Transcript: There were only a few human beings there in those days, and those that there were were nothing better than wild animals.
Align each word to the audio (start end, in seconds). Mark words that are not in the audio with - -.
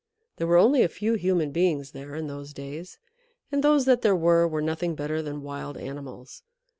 There 0.37 0.47
were 0.47 0.57
only 0.57 0.81
a 0.81 0.89
few 0.89 1.13
human 1.13 1.51
beings 1.51 1.91
there 1.91 2.15
in 2.15 2.25
those 2.25 2.53
days, 2.53 2.97
and 3.51 3.63
those 3.63 3.85
that 3.85 4.01
there 4.01 4.15
were 4.15 4.47
were 4.47 4.59
nothing 4.63 4.95
better 4.95 5.21
than 5.21 5.43
wild 5.43 5.77
animals. 5.77 6.41